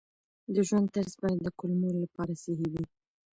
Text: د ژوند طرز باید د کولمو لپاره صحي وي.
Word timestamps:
د 0.53 0.55
ژوند 0.67 0.87
طرز 0.95 1.13
باید 1.21 1.39
د 1.43 1.47
کولمو 1.59 1.89
لپاره 2.03 2.33
صحي 2.43 2.67
وي. 2.73 2.83